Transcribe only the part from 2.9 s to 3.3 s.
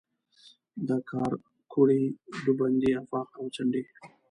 آفاق